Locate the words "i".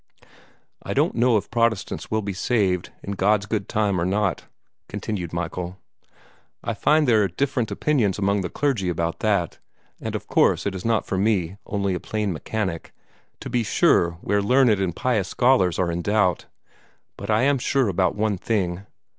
0.81-0.95, 6.63-6.73, 17.29-17.43